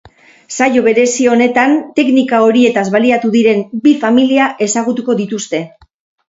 Saio 0.53 0.79
berezi 0.85 1.27
honetan 1.33 1.75
teknika 1.99 2.39
horietaz 2.45 2.85
baliatu 2.97 3.31
diren 3.37 3.61
bi 3.85 3.95
familia 4.07 4.49
ezagutuko 4.69 5.19
dituzte. 5.23 5.63